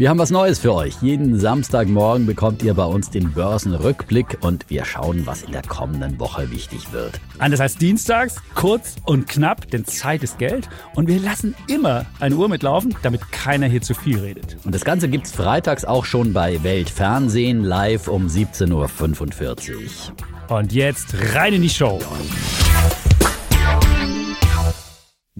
Wir 0.00 0.08
haben 0.08 0.18
was 0.18 0.30
Neues 0.30 0.58
für 0.58 0.72
euch. 0.72 0.94
Jeden 1.02 1.38
Samstagmorgen 1.38 2.24
bekommt 2.24 2.62
ihr 2.62 2.72
bei 2.72 2.86
uns 2.86 3.10
den 3.10 3.32
Börsenrückblick 3.32 4.38
und 4.40 4.64
wir 4.70 4.86
schauen, 4.86 5.26
was 5.26 5.42
in 5.42 5.52
der 5.52 5.60
kommenden 5.60 6.18
Woche 6.18 6.50
wichtig 6.50 6.90
wird. 6.90 7.20
Anders 7.38 7.60
als 7.60 7.76
dienstags, 7.76 8.36
kurz 8.54 8.96
und 9.04 9.28
knapp, 9.28 9.70
denn 9.70 9.84
Zeit 9.84 10.22
ist 10.22 10.38
Geld. 10.38 10.70
Und 10.94 11.06
wir 11.06 11.20
lassen 11.20 11.54
immer 11.68 12.06
eine 12.18 12.34
Uhr 12.34 12.48
mitlaufen, 12.48 12.96
damit 13.02 13.30
keiner 13.30 13.66
hier 13.66 13.82
zu 13.82 13.92
viel 13.92 14.18
redet. 14.18 14.56
Und 14.64 14.74
das 14.74 14.86
Ganze 14.86 15.06
gibt's 15.06 15.32
freitags 15.32 15.84
auch 15.84 16.06
schon 16.06 16.32
bei 16.32 16.62
Weltfernsehen 16.62 17.62
live 17.62 18.08
um 18.08 18.26
17.45 18.26 19.74
Uhr. 19.74 20.56
Und 20.56 20.72
jetzt 20.72 21.14
rein 21.34 21.52
in 21.52 21.60
die 21.60 21.68
Show. 21.68 22.00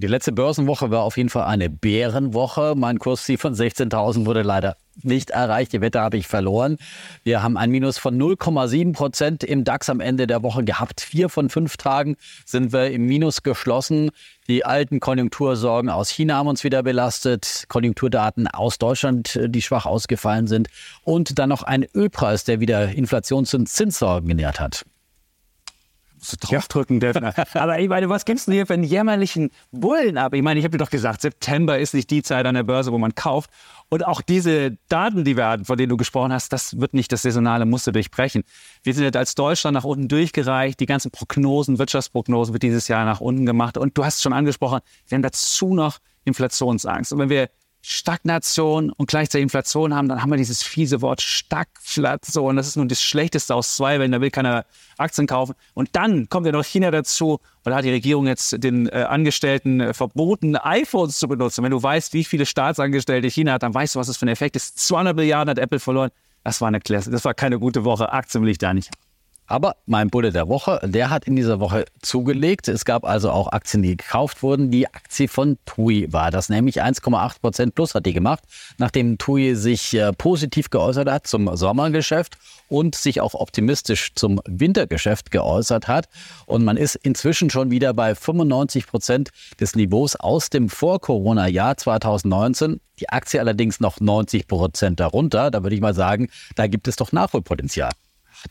Die 0.01 0.07
letzte 0.07 0.31
Börsenwoche 0.31 0.89
war 0.89 1.03
auf 1.03 1.15
jeden 1.15 1.29
Fall 1.29 1.43
eine 1.45 1.69
Bärenwoche. 1.69 2.73
Mein 2.75 2.97
Kursziel 2.97 3.37
von 3.37 3.53
16.000 3.53 4.25
wurde 4.25 4.41
leider 4.41 4.75
nicht 5.03 5.29
erreicht. 5.29 5.73
Die 5.73 5.81
Wette 5.81 6.01
habe 6.01 6.17
ich 6.17 6.27
verloren. 6.27 6.77
Wir 7.23 7.43
haben 7.43 7.55
ein 7.55 7.69
Minus 7.69 7.99
von 7.99 8.19
0,7 8.19 8.93
Prozent 8.93 9.43
im 9.43 9.63
DAX 9.63 9.91
am 9.91 9.99
Ende 9.99 10.25
der 10.25 10.41
Woche 10.41 10.63
gehabt. 10.63 11.01
Vier 11.01 11.29
von 11.29 11.51
fünf 11.51 11.77
Tagen 11.77 12.17
sind 12.45 12.73
wir 12.73 12.89
im 12.89 13.05
Minus 13.05 13.43
geschlossen. 13.43 14.09
Die 14.47 14.65
alten 14.65 14.99
Konjunktursorgen 14.99 15.91
aus 15.91 16.09
China 16.09 16.37
haben 16.37 16.47
uns 16.47 16.63
wieder 16.63 16.81
belastet. 16.81 17.65
Konjunkturdaten 17.67 18.47
aus 18.47 18.79
Deutschland, 18.79 19.39
die 19.49 19.61
schwach 19.61 19.85
ausgefallen 19.85 20.47
sind. 20.47 20.69
Und 21.03 21.37
dann 21.37 21.49
noch 21.49 21.61
ein 21.61 21.85
Ölpreis, 21.93 22.43
der 22.43 22.59
wieder 22.59 22.89
Inflations- 22.89 23.53
und 23.53 23.69
Zinssorgen 23.69 24.27
genährt 24.27 24.59
hat 24.59 24.83
so 26.21 26.37
draufdrücken 26.39 26.99
dürfen. 26.99 27.25
Aber 27.53 27.79
ich 27.79 27.89
meine, 27.89 28.07
was 28.09 28.25
gibst 28.25 28.47
du 28.47 28.51
hier 28.51 28.67
für 28.67 28.75
einen 28.75 28.83
jämmerlichen 28.83 29.49
Bullen 29.71 30.17
ab? 30.17 30.33
Ich 30.33 30.41
meine, 30.41 30.59
ich 30.59 30.63
habe 30.63 30.77
dir 30.77 30.83
doch 30.83 30.91
gesagt, 30.91 31.21
September 31.21 31.79
ist 31.79 31.93
nicht 31.93 32.09
die 32.11 32.21
Zeit 32.21 32.45
an 32.45 32.55
der 32.55 32.63
Börse, 32.63 32.91
wo 32.91 32.97
man 32.97 33.15
kauft. 33.15 33.49
Und 33.89 34.05
auch 34.05 34.21
diese 34.21 34.77
Daten, 34.87 35.25
die 35.25 35.35
wir 35.35 35.47
hatten, 35.47 35.65
von 35.65 35.77
denen 35.77 35.89
du 35.89 35.97
gesprochen 35.97 36.31
hast, 36.31 36.53
das 36.53 36.79
wird 36.79 36.93
nicht 36.93 37.11
das 37.11 37.23
saisonale 37.23 37.65
Muster 37.65 37.91
durchbrechen. 37.91 38.43
Wir 38.83 38.93
sind 38.93 39.03
jetzt 39.03 39.17
als 39.17 39.35
Deutschland 39.35 39.73
nach 39.73 39.83
unten 39.83 40.07
durchgereicht. 40.07 40.79
Die 40.79 40.85
ganzen 40.85 41.11
Prognosen, 41.11 41.79
Wirtschaftsprognosen 41.79 42.53
wird 42.53 42.63
dieses 42.63 42.87
Jahr 42.87 43.03
nach 43.03 43.19
unten 43.19 43.45
gemacht. 43.45 43.77
Und 43.77 43.97
du 43.97 44.05
hast 44.05 44.21
schon 44.21 44.33
angesprochen, 44.33 44.79
wir 45.07 45.15
haben 45.15 45.23
dazu 45.23 45.73
noch 45.73 45.97
Inflationsangst. 46.23 47.11
Und 47.13 47.19
wenn 47.19 47.29
wir 47.29 47.49
Stagnation 47.81 48.91
und 48.91 49.09
gleichzeitig 49.09 49.43
Inflation 49.43 49.95
haben, 49.95 50.07
dann 50.07 50.21
haben 50.21 50.29
wir 50.29 50.37
dieses 50.37 50.61
fiese 50.61 51.01
Wort 51.01 51.21
Stagflation. 51.21 52.55
Das 52.55 52.67
ist 52.67 52.75
nun 52.75 52.87
das 52.87 53.01
Schlechteste 53.01 53.55
aus 53.55 53.75
zwei, 53.75 53.99
wenn 53.99 54.11
da 54.11 54.21
will 54.21 54.29
keiner 54.29 54.65
Aktien 54.97 55.27
kaufen. 55.27 55.55
Und 55.73 55.89
dann 55.93 56.29
kommt 56.29 56.45
ja 56.45 56.51
noch 56.51 56.63
China 56.63 56.91
dazu 56.91 57.39
und 57.63 57.71
da 57.71 57.75
hat 57.77 57.85
die 57.85 57.91
Regierung 57.91 58.27
jetzt 58.27 58.63
den 58.63 58.87
äh, 58.87 59.05
Angestellten 59.09 59.81
äh, 59.81 59.93
verboten, 59.93 60.55
iPhones 60.55 61.17
zu 61.17 61.27
benutzen. 61.27 61.63
Wenn 61.63 61.71
du 61.71 61.81
weißt, 61.81 62.13
wie 62.13 62.23
viele 62.23 62.45
Staatsangestellte 62.45 63.29
China 63.29 63.53
hat, 63.53 63.63
dann 63.63 63.73
weißt 63.73 63.95
du, 63.95 63.99
was 63.99 64.07
das 64.07 64.17
für 64.17 64.25
ein 64.25 64.29
Effekt 64.29 64.55
ist. 64.55 64.77
200 64.79 65.15
Milliarden 65.15 65.49
hat 65.49 65.57
Apple 65.57 65.79
verloren. 65.79 66.11
Das 66.43 66.61
war 66.61 66.67
eine 66.67 66.79
Klasse. 66.79 67.11
Das 67.11 67.25
war 67.25 67.33
keine 67.33 67.59
gute 67.59 67.83
Woche. 67.83 68.11
Aktien 68.11 68.43
will 68.43 68.49
ich 68.49 68.57
da 68.57 68.73
nicht. 68.73 68.89
Aber 69.51 69.75
mein 69.85 70.09
Bulle 70.09 70.31
der 70.31 70.47
Woche, 70.47 70.79
der 70.81 71.09
hat 71.09 71.25
in 71.25 71.35
dieser 71.35 71.59
Woche 71.59 71.83
zugelegt. 72.01 72.69
Es 72.69 72.85
gab 72.85 73.03
also 73.03 73.31
auch 73.31 73.51
Aktien, 73.51 73.83
die 73.83 73.97
gekauft 73.97 74.43
wurden. 74.43 74.71
Die 74.71 74.87
Aktie 74.87 75.27
von 75.27 75.57
TUI 75.65 76.07
war 76.09 76.31
das, 76.31 76.47
nämlich 76.47 76.81
1,8 76.81 77.41
Prozent 77.41 77.75
plus 77.75 77.93
hat 77.93 78.05
die 78.05 78.13
gemacht, 78.13 78.43
nachdem 78.77 79.17
TUI 79.17 79.55
sich 79.55 79.93
äh, 79.93 80.13
positiv 80.13 80.69
geäußert 80.69 81.11
hat 81.11 81.27
zum 81.27 81.53
Sommergeschäft 81.53 82.37
und 82.69 82.95
sich 82.95 83.19
auch 83.19 83.33
optimistisch 83.33 84.13
zum 84.15 84.39
Wintergeschäft 84.47 85.31
geäußert 85.31 85.89
hat. 85.89 86.07
Und 86.45 86.63
man 86.63 86.77
ist 86.77 86.95
inzwischen 86.95 87.49
schon 87.49 87.71
wieder 87.71 87.93
bei 87.93 88.15
95 88.15 88.87
Prozent 88.87 89.31
des 89.59 89.75
Niveaus 89.75 90.15
aus 90.15 90.49
dem 90.49 90.69
Vor-Corona-Jahr 90.69 91.75
2019. 91.75 92.79
Die 93.01 93.09
Aktie 93.09 93.41
allerdings 93.41 93.81
noch 93.81 93.99
90 93.99 94.47
Prozent 94.47 95.01
darunter. 95.01 95.51
Da 95.51 95.61
würde 95.61 95.75
ich 95.75 95.81
mal 95.81 95.93
sagen, 95.93 96.29
da 96.55 96.67
gibt 96.67 96.87
es 96.87 96.95
doch 96.95 97.11
Nachholpotenzial. 97.11 97.91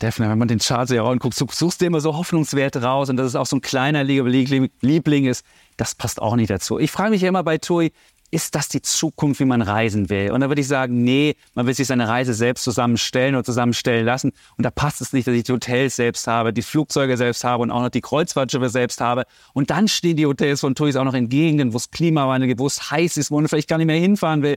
Definitiv, 0.01 0.31
wenn 0.31 0.39
man 0.39 0.49
den 0.49 0.61
Chart 0.61 0.89
sich 0.89 1.01
anguckt, 1.01 1.35
suchst 1.35 1.81
du 1.81 1.85
immer 1.85 2.01
so 2.01 2.17
Hoffnungswerte 2.17 2.83
raus 2.83 3.11
und 3.11 3.17
dass 3.17 3.27
es 3.27 3.35
auch 3.35 3.47
so 3.47 3.57
ein 3.57 3.61
kleiner 3.61 4.05
Liebling 4.05 5.25
ist, 5.27 5.45
das 5.77 5.95
passt 5.95 6.23
auch 6.23 6.37
nicht 6.37 6.51
dazu. 6.51 6.79
Ich 6.79 6.91
frage 6.91 7.11
mich 7.11 7.23
ja 7.23 7.29
immer 7.29 7.43
bei 7.43 7.59
TUI, 7.59 7.93
ist 8.31 8.55
das 8.55 8.69
die 8.69 8.81
Zukunft, 8.81 9.41
wie 9.41 9.45
man 9.45 9.61
reisen 9.61 10.09
will? 10.09 10.31
Und 10.31 10.41
da 10.41 10.49
würde 10.49 10.61
ich 10.61 10.69
sagen, 10.69 11.03
nee, 11.03 11.35
man 11.55 11.67
will 11.67 11.75
sich 11.75 11.89
seine 11.89 12.07
Reise 12.07 12.33
selbst 12.33 12.63
zusammenstellen 12.63 13.35
oder 13.35 13.43
zusammenstellen 13.43 14.07
lassen. 14.07 14.31
Und 14.57 14.65
da 14.65 14.71
passt 14.71 15.01
es 15.01 15.13
nicht, 15.13 15.27
dass 15.27 15.35
ich 15.35 15.43
die 15.43 15.53
Hotels 15.53 15.97
selbst 15.97 16.29
habe, 16.29 16.53
die 16.53 16.63
Flugzeuge 16.63 17.17
selbst 17.17 17.43
habe 17.43 17.65
und 17.65 17.73
auch 17.73 17.83
noch 17.83 17.89
die 17.89 18.01
Kreuzfahrtschiffe 18.01 18.69
selbst 18.69 19.01
habe. 19.01 19.25
Und 19.53 19.71
dann 19.71 19.89
stehen 19.89 20.17
die 20.17 20.27
Hotels 20.27 20.61
von 20.61 20.77
TUI 20.77 20.97
auch 20.97 21.05
noch 21.05 21.15
in 21.15 21.29
Gegenden, 21.29 21.73
wo 21.73 21.79
es 21.79 21.91
Klimawandel 21.91 22.47
gibt, 22.47 22.61
wo 22.61 22.69
es 22.69 22.93
heiß 22.93 23.17
ist, 23.17 23.33
wo 23.33 23.41
man 23.41 23.49
vielleicht 23.49 23.69
gar 23.69 23.79
nicht 23.79 23.89
mehr 23.89 23.99
hinfahren 23.99 24.43
will. 24.43 24.57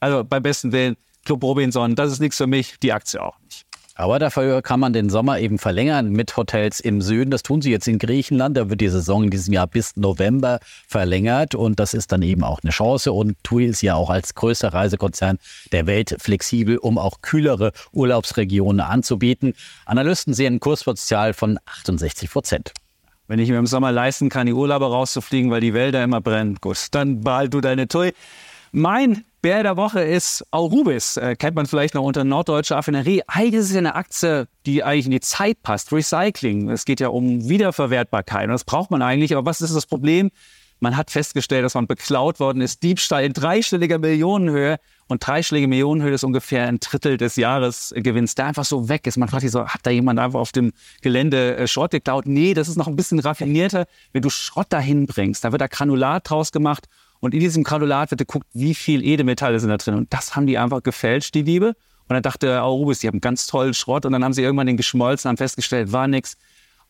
Also 0.00 0.22
beim 0.22 0.42
besten 0.42 0.72
Willen, 0.72 0.96
Club 1.24 1.42
Robinson, 1.42 1.94
das 1.94 2.12
ist 2.12 2.20
nichts 2.20 2.36
für 2.36 2.46
mich, 2.46 2.74
die 2.82 2.92
Aktie 2.92 3.22
auch 3.22 3.38
nicht. 3.40 3.64
Aber 3.96 4.18
dafür 4.18 4.60
kann 4.60 4.80
man 4.80 4.92
den 4.92 5.08
Sommer 5.08 5.38
eben 5.38 5.58
verlängern 5.58 6.10
mit 6.10 6.36
Hotels 6.36 6.80
im 6.80 7.00
Süden. 7.00 7.30
Das 7.30 7.44
tun 7.44 7.62
sie 7.62 7.70
jetzt 7.70 7.86
in 7.86 8.00
Griechenland. 8.00 8.56
Da 8.56 8.68
wird 8.68 8.80
die 8.80 8.88
Saison 8.88 9.22
in 9.22 9.30
diesem 9.30 9.54
Jahr 9.54 9.68
bis 9.68 9.96
November 9.96 10.58
verlängert. 10.88 11.54
Und 11.54 11.78
das 11.78 11.94
ist 11.94 12.10
dann 12.10 12.22
eben 12.22 12.42
auch 12.42 12.60
eine 12.64 12.72
Chance. 12.72 13.12
Und 13.12 13.36
TUI 13.44 13.66
ist 13.66 13.82
ja 13.82 13.94
auch 13.94 14.10
als 14.10 14.34
größter 14.34 14.72
Reisekonzern 14.72 15.38
der 15.70 15.86
Welt 15.86 16.16
flexibel, 16.18 16.76
um 16.78 16.98
auch 16.98 17.20
kühlere 17.22 17.70
Urlaubsregionen 17.92 18.80
anzubieten. 18.80 19.54
Analysten 19.86 20.34
sehen 20.34 20.54
ein 20.54 20.60
Kurspotenzial 20.60 21.32
von 21.32 21.60
68 21.64 22.30
Prozent. 22.30 22.72
Wenn 23.28 23.38
ich 23.38 23.48
mir 23.48 23.58
im 23.58 23.66
Sommer 23.66 23.92
leisten 23.92 24.28
kann, 24.28 24.46
die 24.46 24.52
Urlauber 24.52 24.88
rauszufliegen, 24.88 25.52
weil 25.52 25.60
die 25.60 25.72
Wälder 25.72 26.02
immer 26.02 26.20
brennen, 26.20 26.58
gut, 26.60 26.88
dann 26.90 27.20
behalt 27.20 27.54
du 27.54 27.60
deine 27.60 27.86
TUI. 27.86 28.12
Mein 28.72 29.24
Bär 29.44 29.62
der 29.62 29.76
Woche 29.76 30.00
ist 30.00 30.42
Aurubis. 30.52 31.18
Äh, 31.18 31.36
kennt 31.36 31.54
man 31.54 31.66
vielleicht 31.66 31.92
noch 31.92 32.02
unter 32.02 32.24
norddeutscher 32.24 32.78
Affinerie. 32.78 33.24
Eigentlich 33.26 33.60
ist 33.60 33.70
es 33.72 33.76
eine 33.76 33.94
Aktie, 33.94 34.48
die 34.64 34.82
eigentlich 34.82 35.04
in 35.04 35.10
die 35.10 35.20
Zeit 35.20 35.62
passt. 35.62 35.92
Recycling. 35.92 36.70
Es 36.70 36.86
geht 36.86 36.98
ja 36.98 37.08
um 37.08 37.46
Wiederverwertbarkeit. 37.46 38.44
Und 38.44 38.52
das 38.52 38.64
braucht 38.64 38.90
man 38.90 39.02
eigentlich. 39.02 39.36
Aber 39.36 39.44
was 39.44 39.60
ist 39.60 39.76
das 39.76 39.84
Problem? 39.84 40.30
Man 40.80 40.96
hat 40.96 41.10
festgestellt, 41.10 41.62
dass 41.62 41.74
man 41.74 41.86
beklaut 41.86 42.40
worden 42.40 42.62
ist. 42.62 42.82
Diebstahl 42.82 43.22
in 43.22 43.34
dreistelliger 43.34 43.98
Millionenhöhe. 43.98 44.78
Und 45.08 45.26
dreistellige 45.26 45.68
Millionenhöhe 45.68 46.14
ist 46.14 46.24
ungefähr 46.24 46.66
ein 46.66 46.80
Drittel 46.80 47.18
des 47.18 47.36
Jahresgewinns, 47.36 48.34
der 48.36 48.46
einfach 48.46 48.64
so 48.64 48.88
weg 48.88 49.06
ist. 49.06 49.18
Man 49.18 49.28
fragt 49.28 49.42
sich 49.42 49.50
so, 49.50 49.66
hat 49.66 49.80
da 49.82 49.90
jemand 49.90 50.20
einfach 50.20 50.40
auf 50.40 50.52
dem 50.52 50.72
Gelände 51.02 51.58
äh, 51.58 51.68
Schrott 51.68 51.90
geklaut? 51.90 52.24
Nee, 52.26 52.54
das 52.54 52.68
ist 52.68 52.76
noch 52.76 52.88
ein 52.88 52.96
bisschen 52.96 53.18
raffinierter. 53.18 53.84
Wenn 54.14 54.22
du 54.22 54.30
Schrott 54.30 54.68
dahin 54.70 55.04
bringst, 55.06 55.44
da 55.44 55.52
wird 55.52 55.60
da 55.60 55.66
Granulat 55.66 56.30
draus 56.30 56.50
gemacht 56.50 56.88
und 57.24 57.32
in 57.32 57.40
diesem 57.40 57.64
Granulat 57.64 58.10
wird 58.10 58.18
geguckt, 58.18 58.46
wie 58.52 58.74
viel 58.74 59.02
Edelmetalle 59.02 59.58
sind 59.58 59.70
da 59.70 59.78
drin. 59.78 59.94
Und 59.94 60.12
das 60.12 60.36
haben 60.36 60.46
die 60.46 60.58
einfach 60.58 60.82
gefälscht, 60.82 61.34
die 61.34 61.40
Liebe. 61.40 61.68
Und 61.68 62.10
dann 62.10 62.22
dachte 62.22 62.60
Aurubis, 62.62 62.98
die 62.98 63.08
haben 63.08 63.22
ganz 63.22 63.46
tollen 63.46 63.72
Schrott. 63.72 64.04
Und 64.04 64.12
dann 64.12 64.22
haben 64.22 64.34
sie 64.34 64.42
irgendwann 64.42 64.66
den 64.66 64.76
geschmolzen, 64.76 65.30
haben 65.30 65.38
festgestellt, 65.38 65.90
war 65.90 66.06
nichts. 66.06 66.36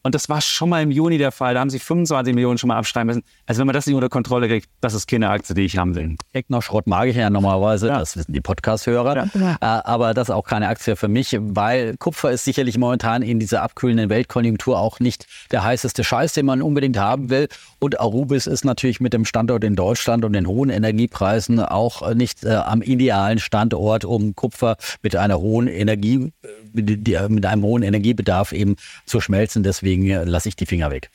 Und 0.07 0.15
das 0.15 0.29
war 0.29 0.43
schon 0.43 0.69
mal 0.69 0.83
im 0.83 0.91
Juni 0.91 1.17
der 1.17 1.33
Fall. 1.33 1.55
Da 1.55 1.61
haben 1.61 1.71
sie 1.71 1.79
25 1.79 2.35
Millionen 2.35 2.59
schon 2.59 2.69
mal 2.69 2.77
abschreiben 2.77 3.07
müssen. 3.07 3.23
Also 3.47 3.61
wenn 3.61 3.67
man 3.67 3.73
das 3.73 3.87
nicht 3.87 3.95
unter 3.95 4.11
Kontrolle 4.11 4.49
kriegt, 4.49 4.69
das 4.83 4.93
ist 4.93 5.09
keine 5.09 5.31
Aktie, 5.31 5.55
die 5.55 5.63
ich 5.63 5.79
haben 5.79 5.95
will. 5.95 6.17
Eckner 6.35 6.61
Schrott 6.61 6.87
mag 6.87 7.09
ich 7.09 7.17
ja 7.17 7.31
normalerweise, 7.31 7.89
ja. 7.89 8.01
das 8.01 8.15
wissen 8.15 8.35
die 8.35 8.43
Podcast-Hörer. 8.43 9.31
Ja. 9.35 9.53
Äh, 9.55 9.57
aber 9.61 10.13
das 10.13 10.29
ist 10.29 10.35
auch 10.35 10.45
keine 10.45 10.69
Aktie 10.69 10.97
für 10.97 11.09
mich, 11.09 11.39
weil 11.41 11.97
Kupfer 11.97 12.31
ist 12.33 12.45
sicherlich 12.45 12.77
momentan 12.77 13.23
in 13.23 13.41
dieser 13.41 13.63
abkühlenden 13.63 14.11
Weltkonjunktur 14.11 14.79
auch 14.79 15.01
nicht 15.01 15.27
der 15.53 15.65
heißeste 15.65 16.05
Scheiß, 16.05 16.35
den 16.35 16.45
man 16.45 16.61
unbedingt 16.61 16.99
haben 16.99 17.31
will. 17.31 17.49
Und 17.79 17.99
Arubis 17.99 18.47
ist 18.47 18.67
natürlich 18.67 19.01
mit 19.01 19.15
dem 19.15 19.25
Standort 19.25 19.65
in 19.65 19.75
Deutschland 19.75 20.27
und 20.27 20.35
den 20.35 20.47
hohen 20.47 20.69
Energiepreisen 20.69 21.61
auch 21.61 22.13
nicht 22.15 22.45
äh, 22.45 22.51
am 22.51 22.83
idealen 22.83 23.39
Standort, 23.39 24.05
um 24.05 24.35
Kupfer 24.35 24.77
mit 25.03 25.17
einer 25.17 25.39
hohen 25.39 25.67
Energie, 25.67 26.31
äh, 26.75 27.29
mit 27.29 27.47
einem 27.47 27.63
hohen 27.63 27.83
Energiebedarf 27.83 28.53
eben 28.53 28.77
zu 29.07 29.23
schmelzen. 29.23 29.63
Deswegen 29.63 29.94
deswegen 30.03 30.29
lasse 30.31 30.49
ich 30.49 30.57
die 30.57 30.67
Finger 30.67 30.91
weg. 30.91 31.11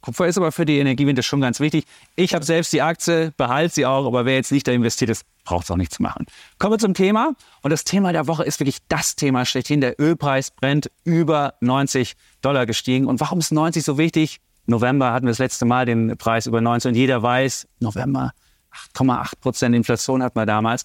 Kupfer 0.00 0.26
ist 0.26 0.36
aber 0.36 0.50
für 0.50 0.64
die 0.64 0.78
Energiewende 0.78 1.22
schon 1.22 1.40
ganz 1.40 1.60
wichtig. 1.60 1.84
Ich 2.16 2.34
habe 2.34 2.44
selbst 2.44 2.72
die 2.72 2.82
Aktie, 2.82 3.32
behalte 3.36 3.74
sie 3.74 3.86
auch, 3.86 4.04
aber 4.04 4.24
wer 4.24 4.34
jetzt 4.34 4.50
nicht 4.50 4.66
da 4.66 4.72
investiert 4.72 5.10
ist, 5.10 5.24
braucht 5.44 5.64
es 5.64 5.70
auch 5.70 5.76
nichts 5.76 6.00
machen. 6.00 6.26
Kommen 6.58 6.72
wir 6.74 6.78
zum 6.78 6.94
Thema. 6.94 7.34
Und 7.62 7.70
das 7.70 7.84
Thema 7.84 8.12
der 8.12 8.26
Woche 8.26 8.42
ist 8.42 8.58
wirklich 8.58 8.78
das 8.88 9.14
Thema 9.14 9.44
schlechthin. 9.44 9.80
Der 9.80 10.00
Ölpreis 10.00 10.50
brennt 10.50 10.90
über 11.04 11.54
90 11.60 12.14
Dollar 12.40 12.66
gestiegen. 12.66 13.06
Und 13.06 13.20
warum 13.20 13.38
ist 13.38 13.52
90 13.52 13.84
so 13.84 13.96
wichtig? 13.96 14.40
November 14.66 15.12
hatten 15.12 15.26
wir 15.26 15.30
das 15.30 15.38
letzte 15.38 15.66
Mal 15.66 15.86
den 15.86 16.16
Preis 16.16 16.46
über 16.46 16.60
90 16.60 16.88
und 16.90 16.94
jeder 16.96 17.22
weiß, 17.22 17.68
November 17.78 18.32
8,8 18.96 19.40
Prozent 19.40 19.76
Inflation 19.76 20.22
hatten 20.22 20.36
wir 20.36 20.46
damals. 20.46 20.84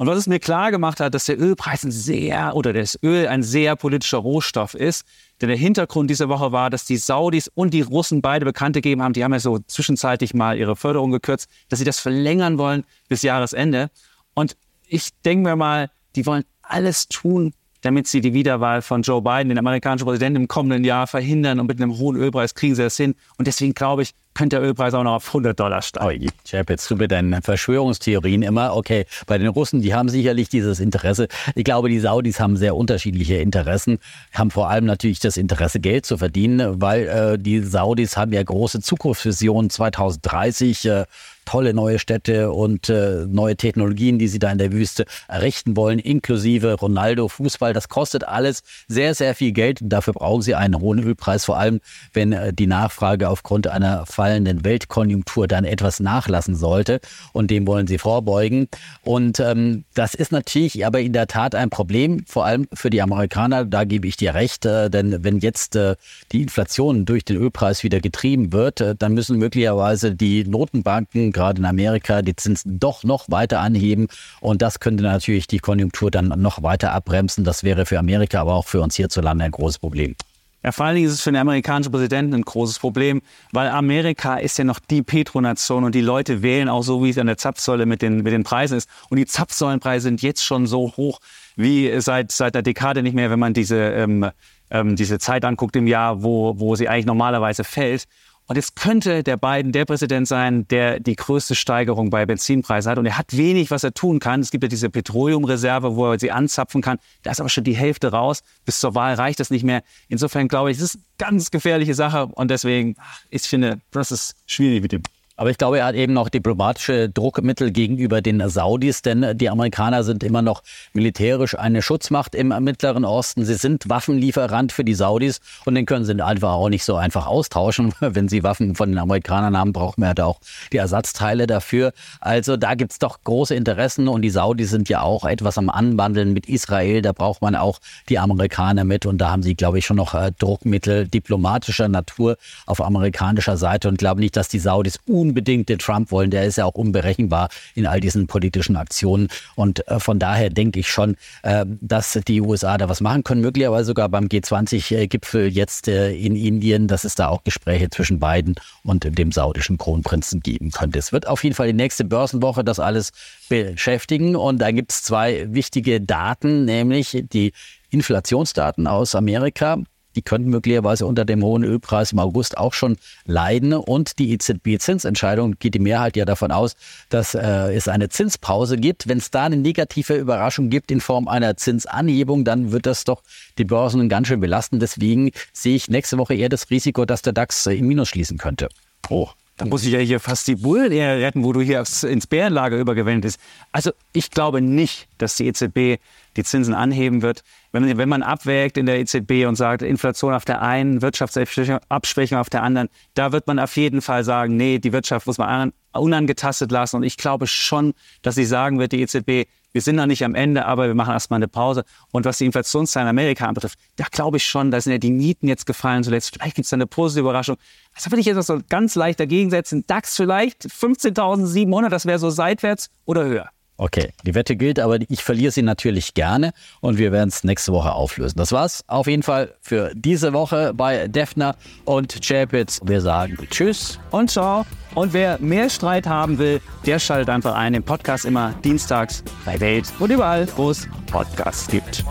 Und 0.00 0.06
was 0.06 0.16
es 0.16 0.26
mir 0.26 0.40
klar 0.40 0.70
gemacht 0.70 0.98
hat, 0.98 1.12
dass 1.12 1.26
der 1.26 1.38
Ölpreis 1.38 1.84
ein 1.84 1.90
sehr 1.90 2.56
oder 2.56 2.72
das 2.72 2.98
Öl 3.02 3.28
ein 3.28 3.42
sehr 3.42 3.76
politischer 3.76 4.16
Rohstoff 4.16 4.72
ist. 4.72 5.04
Denn 5.42 5.50
der 5.50 5.58
Hintergrund 5.58 6.08
dieser 6.08 6.30
Woche 6.30 6.52
war, 6.52 6.70
dass 6.70 6.86
die 6.86 6.96
Saudis 6.96 7.48
und 7.54 7.74
die 7.74 7.82
Russen 7.82 8.22
beide 8.22 8.46
bekannt 8.46 8.72
gegeben 8.72 9.02
haben, 9.02 9.12
die 9.12 9.22
haben 9.22 9.34
ja 9.34 9.40
so 9.40 9.58
zwischenzeitlich 9.58 10.32
mal 10.32 10.56
ihre 10.56 10.74
Förderung 10.74 11.10
gekürzt, 11.10 11.50
dass 11.68 11.80
sie 11.80 11.84
das 11.84 12.00
verlängern 12.00 12.56
wollen 12.56 12.84
bis 13.10 13.20
Jahresende. 13.20 13.90
Und 14.32 14.56
ich 14.86 15.10
denke 15.22 15.50
mir 15.50 15.56
mal, 15.56 15.90
die 16.16 16.24
wollen 16.24 16.44
alles 16.62 17.06
tun, 17.08 17.52
damit 17.82 18.06
sie 18.06 18.20
die 18.20 18.34
Wiederwahl 18.34 18.82
von 18.82 19.02
Joe 19.02 19.22
Biden, 19.22 19.48
den 19.48 19.58
amerikanischen 19.58 20.06
Präsidenten, 20.06 20.42
im 20.42 20.48
kommenden 20.48 20.84
Jahr 20.84 21.06
verhindern. 21.06 21.60
Und 21.60 21.66
mit 21.66 21.80
einem 21.80 21.96
hohen 21.98 22.16
Ölpreis 22.16 22.54
kriegen 22.54 22.74
sie 22.74 22.82
das 22.82 22.96
hin. 22.96 23.14
Und 23.38 23.46
deswegen 23.46 23.74
glaube 23.74 24.02
ich, 24.02 24.12
könnte 24.34 24.56
der 24.56 24.66
Ölpreis 24.66 24.94
auch 24.94 25.02
noch 25.02 25.14
auf 25.14 25.28
100 25.28 25.58
Dollar 25.58 25.82
steigen. 25.82 26.28
Oh, 26.28 26.48
Chap, 26.48 26.70
jetzt 26.70 26.90
du 26.90 26.96
mit 26.96 27.10
deinen 27.10 27.42
Verschwörungstheorien 27.42 28.42
immer. 28.42 28.76
Okay, 28.76 29.04
bei 29.26 29.38
den 29.38 29.48
Russen, 29.48 29.82
die 29.82 29.94
haben 29.94 30.08
sicherlich 30.08 30.48
dieses 30.48 30.80
Interesse. 30.80 31.28
Ich 31.54 31.64
glaube, 31.64 31.88
die 31.88 31.98
Saudis 31.98 32.38
haben 32.40 32.56
sehr 32.56 32.76
unterschiedliche 32.76 33.36
Interessen, 33.36 33.98
haben 34.32 34.50
vor 34.50 34.70
allem 34.70 34.84
natürlich 34.84 35.18
das 35.18 35.36
Interesse, 35.36 35.80
Geld 35.80 36.06
zu 36.06 36.16
verdienen, 36.16 36.80
weil 36.80 37.08
äh, 37.08 37.38
die 37.38 37.60
Saudis 37.60 38.16
haben 38.16 38.32
ja 38.32 38.42
große 38.42 38.80
Zukunftsvisionen 38.80 39.68
2030. 39.68 40.84
Äh, 40.86 41.04
tolle 41.50 41.74
neue 41.74 41.98
Städte 41.98 42.52
und 42.52 42.88
äh, 42.88 43.26
neue 43.28 43.56
Technologien, 43.56 44.18
die 44.18 44.28
sie 44.28 44.38
da 44.38 44.52
in 44.52 44.58
der 44.58 44.72
Wüste 44.72 45.04
errichten 45.28 45.76
wollen, 45.76 45.98
inklusive 45.98 46.74
Ronaldo, 46.74 47.26
Fußball. 47.28 47.72
Das 47.72 47.88
kostet 47.88 48.22
alles 48.24 48.62
sehr, 48.86 49.14
sehr 49.14 49.34
viel 49.34 49.52
Geld 49.52 49.80
dafür 49.90 50.14
brauchen 50.14 50.42
sie 50.42 50.54
einen 50.54 50.80
hohen 50.80 50.98
Ölpreis, 51.00 51.44
vor 51.44 51.58
allem 51.58 51.80
wenn 52.12 52.32
äh, 52.32 52.52
die 52.52 52.66
Nachfrage 52.66 53.28
aufgrund 53.28 53.66
einer 53.66 54.06
fallenden 54.06 54.64
Weltkonjunktur 54.64 55.48
dann 55.48 55.64
etwas 55.64 56.00
nachlassen 56.00 56.54
sollte 56.54 57.00
und 57.32 57.50
dem 57.50 57.66
wollen 57.66 57.86
sie 57.86 57.98
vorbeugen. 57.98 58.68
Und 59.02 59.40
ähm, 59.40 59.84
das 59.94 60.14
ist 60.14 60.32
natürlich 60.32 60.86
aber 60.86 61.00
in 61.00 61.12
der 61.12 61.26
Tat 61.26 61.54
ein 61.54 61.70
Problem, 61.70 62.24
vor 62.26 62.44
allem 62.44 62.68
für 62.72 62.90
die 62.90 63.02
Amerikaner, 63.02 63.64
da 63.64 63.84
gebe 63.84 64.06
ich 64.06 64.16
dir 64.16 64.34
recht, 64.34 64.64
äh, 64.66 64.88
denn 64.88 65.24
wenn 65.24 65.38
jetzt 65.40 65.76
äh, 65.76 65.96
die 66.32 66.42
Inflation 66.42 67.04
durch 67.04 67.24
den 67.24 67.36
Ölpreis 67.36 67.82
wieder 67.82 68.00
getrieben 68.00 68.52
wird, 68.52 68.80
äh, 68.80 68.94
dann 68.96 69.14
müssen 69.14 69.38
möglicherweise 69.38 70.14
die 70.14 70.44
Notenbanken 70.44 71.32
gerade 71.40 71.58
in 71.58 71.64
Amerika, 71.64 72.20
die 72.20 72.36
Zinsen 72.36 72.78
doch 72.78 73.02
noch 73.02 73.30
weiter 73.30 73.60
anheben. 73.60 74.08
Und 74.40 74.60
das 74.60 74.78
könnte 74.78 75.02
natürlich 75.02 75.46
die 75.46 75.58
Konjunktur 75.58 76.10
dann 76.10 76.28
noch 76.28 76.62
weiter 76.62 76.92
abbremsen. 76.92 77.44
Das 77.44 77.64
wäre 77.64 77.86
für 77.86 77.98
Amerika, 77.98 78.42
aber 78.42 78.54
auch 78.54 78.66
für 78.66 78.82
uns 78.82 78.94
hierzulande 78.94 79.44
ein 79.46 79.50
großes 79.50 79.78
Problem. 79.78 80.14
Ja, 80.62 80.72
vor 80.72 80.84
allen 80.84 80.96
Dingen 80.96 81.08
ist 81.08 81.14
es 81.14 81.22
für 81.22 81.32
den 81.32 81.40
amerikanischen 81.40 81.90
Präsidenten 81.90 82.34
ein 82.34 82.42
großes 82.42 82.78
Problem, 82.78 83.22
weil 83.52 83.68
Amerika 83.68 84.36
ist 84.36 84.58
ja 84.58 84.64
noch 84.64 84.78
die 84.78 85.02
Petronation 85.02 85.84
und 85.84 85.94
die 85.94 86.02
Leute 86.02 86.42
wählen 86.42 86.68
auch 86.68 86.82
so, 86.82 87.02
wie 87.02 87.08
es 87.08 87.16
an 87.16 87.28
der 87.28 87.38
Zapfsäule 87.38 87.86
mit 87.86 88.02
den, 88.02 88.18
mit 88.18 88.34
den 88.34 88.44
Preisen 88.44 88.76
ist. 88.76 88.90
Und 89.08 89.16
die 89.16 89.24
Zapfsäulenpreise 89.24 90.02
sind 90.02 90.20
jetzt 90.20 90.44
schon 90.44 90.66
so 90.66 90.92
hoch 90.98 91.20
wie 91.56 91.98
seit, 92.02 92.32
seit 92.32 92.54
der 92.54 92.60
Dekade 92.60 93.02
nicht 93.02 93.14
mehr, 93.14 93.30
wenn 93.30 93.38
man 93.38 93.54
diese, 93.54 93.78
ähm, 93.78 94.30
ähm, 94.70 94.96
diese 94.96 95.18
Zeit 95.18 95.46
anguckt 95.46 95.76
im 95.76 95.86
Jahr, 95.86 96.22
wo, 96.22 96.60
wo 96.60 96.76
sie 96.76 96.90
eigentlich 96.90 97.06
normalerweise 97.06 97.64
fällt. 97.64 98.04
Und 98.50 98.56
jetzt 98.56 98.74
könnte 98.74 99.22
der 99.22 99.36
Biden 99.36 99.70
der 99.70 99.84
Präsident 99.84 100.26
sein, 100.26 100.66
der 100.66 100.98
die 100.98 101.14
größte 101.14 101.54
Steigerung 101.54 102.10
bei 102.10 102.26
Benzinpreisen 102.26 102.90
hat. 102.90 102.98
Und 102.98 103.06
er 103.06 103.16
hat 103.16 103.36
wenig, 103.36 103.70
was 103.70 103.84
er 103.84 103.94
tun 103.94 104.18
kann. 104.18 104.40
Es 104.40 104.50
gibt 104.50 104.64
ja 104.64 104.68
diese 104.68 104.90
Petroleumreserve, 104.90 105.94
wo 105.94 106.10
er 106.10 106.18
sie 106.18 106.32
anzapfen 106.32 106.82
kann. 106.82 106.98
Da 107.22 107.30
ist 107.30 107.38
aber 107.38 107.48
schon 107.48 107.62
die 107.62 107.76
Hälfte 107.76 108.10
raus. 108.10 108.42
Bis 108.64 108.80
zur 108.80 108.96
Wahl 108.96 109.14
reicht 109.14 109.38
das 109.38 109.50
nicht 109.50 109.62
mehr. 109.62 109.84
Insofern 110.08 110.48
glaube 110.48 110.72
ich, 110.72 110.78
es 110.78 110.82
ist 110.82 110.96
eine 110.96 111.04
ganz 111.30 111.52
gefährliche 111.52 111.94
Sache. 111.94 112.26
Und 112.26 112.50
deswegen, 112.50 112.96
ich 113.28 113.42
finde, 113.42 113.78
das 113.92 114.10
ist 114.10 114.34
schwierig 114.46 114.82
mit 114.82 114.90
dem. 114.90 115.02
Aber 115.40 115.48
ich 115.48 115.56
glaube, 115.56 115.78
er 115.78 115.86
hat 115.86 115.94
eben 115.94 116.12
noch 116.12 116.28
diplomatische 116.28 117.08
Druckmittel 117.08 117.70
gegenüber 117.70 118.20
den 118.20 118.46
Saudis, 118.50 119.00
denn 119.00 119.38
die 119.38 119.48
Amerikaner 119.48 120.04
sind 120.04 120.22
immer 120.22 120.42
noch 120.42 120.62
militärisch 120.92 121.58
eine 121.58 121.80
Schutzmacht 121.80 122.34
im 122.34 122.48
Mittleren 122.62 123.06
Osten. 123.06 123.46
Sie 123.46 123.54
sind 123.54 123.88
Waffenlieferant 123.88 124.70
für 124.70 124.84
die 124.84 124.92
Saudis 124.92 125.40
und 125.64 125.76
den 125.76 125.86
können 125.86 126.04
sie 126.04 126.22
einfach 126.22 126.52
auch 126.52 126.68
nicht 126.68 126.84
so 126.84 126.96
einfach 126.96 127.26
austauschen. 127.26 127.94
Wenn 128.00 128.28
sie 128.28 128.42
Waffen 128.42 128.74
von 128.74 128.90
den 128.90 128.98
Amerikanern 128.98 129.56
haben, 129.56 129.72
brauchen 129.72 130.02
wir 130.02 130.12
da 130.12 130.26
auch 130.26 130.40
die 130.74 130.76
Ersatzteile 130.76 131.46
dafür. 131.46 131.94
Also 132.20 132.58
da 132.58 132.74
gibt's 132.74 132.98
doch 132.98 133.24
große 133.24 133.54
Interessen 133.54 134.08
und 134.08 134.20
die 134.20 134.28
Saudis 134.28 134.68
sind 134.68 134.90
ja 134.90 135.00
auch 135.00 135.24
etwas 135.24 135.56
am 135.56 135.70
Anwandeln 135.70 136.34
mit 136.34 136.50
Israel. 136.50 137.00
Da 137.00 137.12
braucht 137.12 137.40
man 137.40 137.56
auch 137.56 137.78
die 138.10 138.18
Amerikaner 138.18 138.84
mit 138.84 139.06
und 139.06 139.16
da 139.16 139.30
haben 139.30 139.42
sie, 139.42 139.54
glaube 139.54 139.78
ich, 139.78 139.86
schon 139.86 139.96
noch 139.96 140.12
äh, 140.12 140.32
Druckmittel 140.38 141.08
diplomatischer 141.08 141.88
Natur 141.88 142.36
auf 142.66 142.82
amerikanischer 142.82 143.56
Seite 143.56 143.88
und 143.88 143.96
glaube 143.96 144.20
nicht, 144.20 144.36
dass 144.36 144.48
die 144.48 144.58
Saudis 144.58 144.98
un 145.08 145.29
unbedingt 145.30 145.68
den 145.68 145.78
Trump 145.78 146.10
wollen. 146.10 146.30
Der 146.30 146.44
ist 146.44 146.56
ja 146.56 146.64
auch 146.64 146.74
unberechenbar 146.74 147.48
in 147.74 147.86
all 147.86 148.00
diesen 148.00 148.26
politischen 148.26 148.76
Aktionen. 148.76 149.28
Und 149.54 149.86
äh, 149.88 150.00
von 150.00 150.18
daher 150.18 150.50
denke 150.50 150.80
ich 150.80 150.88
schon, 150.88 151.16
äh, 151.42 151.64
dass 151.80 152.18
die 152.26 152.40
USA 152.40 152.76
da 152.78 152.88
was 152.88 153.00
machen 153.00 153.24
können. 153.24 153.40
Möglicherweise 153.40 153.86
sogar 153.86 154.08
beim 154.08 154.26
G20-Gipfel 154.26 155.48
jetzt 155.48 155.88
äh, 155.88 156.12
in 156.12 156.36
Indien, 156.36 156.88
dass 156.88 157.04
es 157.04 157.14
da 157.14 157.28
auch 157.28 157.44
Gespräche 157.44 157.90
zwischen 157.90 158.18
Biden 158.18 158.56
und 158.82 159.04
dem 159.04 159.32
saudischen 159.32 159.78
Kronprinzen 159.78 160.40
geben 160.40 160.70
könnte. 160.70 160.98
Es 160.98 161.12
wird 161.12 161.26
auf 161.26 161.44
jeden 161.44 161.54
Fall 161.54 161.68
die 161.68 161.72
nächste 161.72 162.04
Börsenwoche 162.04 162.64
das 162.64 162.80
alles 162.80 163.12
beschäftigen. 163.48 164.36
Und 164.36 164.58
da 164.58 164.72
gibt 164.72 164.92
es 164.92 165.02
zwei 165.02 165.46
wichtige 165.52 166.00
Daten, 166.00 166.64
nämlich 166.64 167.24
die 167.32 167.52
Inflationsdaten 167.90 168.86
aus 168.86 169.14
Amerika 169.14 169.78
die 170.16 170.22
könnten 170.22 170.50
möglicherweise 170.50 171.06
unter 171.06 171.24
dem 171.24 171.42
hohen 171.42 171.64
Ölpreis 171.64 172.12
im 172.12 172.18
August 172.18 172.58
auch 172.58 172.72
schon 172.72 172.96
leiden. 173.24 173.72
Und 173.72 174.18
die 174.18 174.32
EZB-Zinsentscheidung 174.32 175.56
geht 175.58 175.74
die 175.74 175.78
Mehrheit 175.80 176.16
ja 176.16 176.24
davon 176.24 176.52
aus, 176.52 176.74
dass 177.08 177.34
äh, 177.34 177.74
es 177.74 177.88
eine 177.88 178.08
Zinspause 178.08 178.76
gibt. 178.76 179.08
Wenn 179.08 179.18
es 179.18 179.30
da 179.30 179.44
eine 179.44 179.56
negative 179.56 180.16
Überraschung 180.16 180.70
gibt 180.70 180.90
in 180.90 181.00
Form 181.00 181.28
einer 181.28 181.56
Zinsanhebung, 181.56 182.44
dann 182.44 182.72
wird 182.72 182.86
das 182.86 183.04
doch 183.04 183.22
die 183.58 183.64
Börsen 183.64 184.08
ganz 184.08 184.28
schön 184.28 184.40
belasten. 184.40 184.80
Deswegen 184.80 185.30
sehe 185.52 185.76
ich 185.76 185.88
nächste 185.88 186.18
Woche 186.18 186.34
eher 186.34 186.48
das 186.48 186.70
Risiko, 186.70 187.04
dass 187.04 187.22
der 187.22 187.32
DAX 187.32 187.66
äh, 187.66 187.74
im 187.74 187.86
Minus 187.86 188.08
schließen 188.08 188.38
könnte. 188.38 188.68
Oh, 189.08 189.28
da 189.60 189.66
muss 189.66 189.84
ich 189.84 189.92
ja 189.92 189.98
hier 189.98 190.20
fast 190.20 190.48
die 190.48 190.54
Bullen 190.54 190.90
eher 190.90 191.18
retten, 191.18 191.44
wo 191.44 191.52
du 191.52 191.60
hier 191.60 191.84
ins 192.02 192.26
Bärenlager 192.26 192.78
übergewendet 192.78 193.22
bist. 193.24 193.40
Also 193.72 193.90
ich 194.14 194.30
glaube 194.30 194.62
nicht, 194.62 195.06
dass 195.22 195.36
die 195.36 195.46
EZB 195.46 196.00
die 196.36 196.44
Zinsen 196.44 196.74
anheben 196.74 197.22
wird. 197.22 197.42
Wenn, 197.72 197.98
wenn 197.98 198.08
man 198.08 198.22
abwägt 198.22 198.76
in 198.76 198.86
der 198.86 198.98
EZB 198.98 199.46
und 199.46 199.56
sagt, 199.56 199.82
Inflation 199.82 200.34
auf 200.34 200.44
der 200.44 200.62
einen, 200.62 201.02
Wirtschaftsabschwächung 201.02 202.38
auf 202.38 202.50
der 202.50 202.62
anderen, 202.62 202.88
da 203.14 203.32
wird 203.32 203.46
man 203.46 203.58
auf 203.58 203.76
jeden 203.76 204.02
Fall 204.02 204.24
sagen, 204.24 204.56
nee, 204.56 204.78
die 204.78 204.92
Wirtschaft 204.92 205.26
muss 205.26 205.38
man 205.38 205.72
unangetastet 205.92 206.70
lassen. 206.70 206.96
Und 206.96 207.02
ich 207.02 207.16
glaube 207.16 207.46
schon, 207.46 207.94
dass 208.22 208.34
sie 208.34 208.44
sagen 208.44 208.78
wird, 208.78 208.92
die 208.92 209.02
EZB, 209.02 209.48
wir 209.72 209.82
sind 209.82 209.96
noch 209.96 210.06
nicht 210.06 210.24
am 210.24 210.34
Ende, 210.34 210.66
aber 210.66 210.88
wir 210.88 210.94
machen 210.94 211.12
erstmal 211.12 211.38
eine 211.38 211.48
Pause. 211.48 211.84
Und 212.10 212.24
was 212.24 212.38
die 212.38 212.46
Inflationszahlen 212.46 213.06
in 213.06 213.10
Amerika 213.10 213.46
anbetrifft, 213.46 213.78
da 213.96 214.04
glaube 214.10 214.38
ich 214.38 214.44
schon, 214.44 214.70
da 214.70 214.80
sind 214.80 214.92
ja 214.92 214.98
die 214.98 215.12
Mieten 215.12 215.46
jetzt 215.46 215.66
gefallen 215.66 216.02
zuletzt. 216.02 216.34
Vielleicht 216.34 216.56
gibt 216.56 216.64
es 216.64 216.70
da 216.70 216.76
eine 216.76 216.86
positive 216.86 217.20
Überraschung. 217.20 217.56
Also 217.94 218.10
würde 218.10 218.20
ich 218.20 218.26
jetzt 218.26 218.46
so 218.46 218.60
ganz 218.68 218.94
leicht 218.94 219.20
dagegen 219.20 219.50
setzen. 219.50 219.84
DAX 219.86 220.16
vielleicht 220.16 220.64
15.700, 220.64 221.88
das 221.88 222.06
wäre 222.06 222.18
so 222.18 222.30
seitwärts 222.30 222.90
oder 223.04 223.24
höher. 223.24 223.50
Okay, 223.80 224.12
die 224.26 224.34
Wette 224.34 224.56
gilt, 224.56 224.78
aber 224.78 224.98
ich 225.08 225.24
verliere 225.24 225.52
sie 225.52 225.62
natürlich 225.62 226.12
gerne 226.12 226.52
und 226.82 226.98
wir 226.98 227.12
werden 227.12 227.30
es 227.30 227.44
nächste 227.44 227.72
Woche 227.72 227.92
auflösen. 227.92 228.36
Das 228.36 228.52
war's 228.52 228.84
auf 228.88 229.06
jeden 229.06 229.22
Fall 229.22 229.54
für 229.62 229.92
diese 229.94 230.34
Woche 230.34 230.74
bei 230.74 231.08
Defner 231.08 231.56
und 231.86 232.20
Chapitz. 232.22 232.82
Wir 232.84 233.00
sagen 233.00 233.38
Tschüss 233.50 233.98
und 234.10 234.30
Ciao. 234.30 234.66
Und 234.94 235.14
wer 235.14 235.38
mehr 235.38 235.70
Streit 235.70 236.06
haben 236.06 236.36
will, 236.38 236.60
der 236.84 236.98
schaltet 236.98 237.30
einfach 237.30 237.54
ein. 237.54 237.72
Den 237.72 237.82
Podcast 237.82 238.26
immer 238.26 238.52
dienstags 238.62 239.24
bei 239.46 239.58
Welt 239.60 239.90
und 239.98 240.10
überall, 240.10 240.46
wo 240.56 240.68
es 240.68 240.86
Podcasts 241.10 241.66
gibt. 241.66 242.04